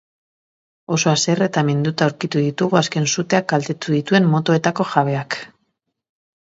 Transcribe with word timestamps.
Oso 0.95 1.11
haserre 1.11 1.47
eta 1.49 1.63
minduta 1.67 2.07
aurkitu 2.07 2.43
ditugu 2.47 2.81
azken 2.81 3.07
suteak 3.13 3.49
kaltetu 3.55 3.97
dituen 3.99 4.27
motoetako 4.35 4.91
jabeak. 4.95 5.41